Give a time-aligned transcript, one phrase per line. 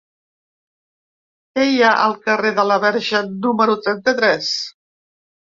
[1.57, 4.51] Què hi ha al carrer de la Verge número trenta-tres?